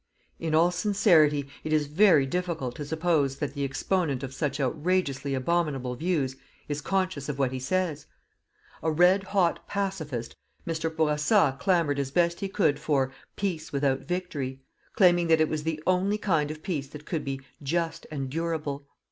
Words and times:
In 0.39 0.55
all 0.55 0.71
sincerity, 0.71 1.47
it 1.63 1.71
is 1.71 1.85
very 1.85 2.25
difficult 2.25 2.73
to 2.77 2.85
suppose 2.85 3.35
that 3.35 3.53
the 3.53 3.63
exponent 3.63 4.23
of 4.23 4.33
such 4.33 4.59
outrageously 4.59 5.35
abominable 5.35 5.93
views 5.93 6.37
is 6.67 6.81
conscious 6.81 7.29
of 7.29 7.37
what 7.37 7.51
he 7.51 7.59
says. 7.59 8.07
A 8.81 8.89
red 8.89 9.25
hot 9.25 9.67
"pacifist," 9.67 10.35
Mr. 10.65 10.89
Bourassa 10.89 11.55
clamoured 11.59 11.99
as 11.99 12.09
best 12.09 12.39
he 12.39 12.49
could 12.49 12.79
for 12.79 13.11
"PEACE 13.35 13.71
WITHOUT 13.71 13.99
VICTORY," 14.07 14.59
claiming 14.95 15.27
that 15.27 15.39
it 15.39 15.47
was 15.49 15.61
_the 15.65 15.79
only 15.85 16.17
kind 16.17 16.49
of 16.49 16.63
peace 16.63 16.87
that 16.87 17.05
could 17.05 17.23
be 17.23 17.39
"just 17.61 18.07
and 18.09 18.27
durable." 18.31 18.87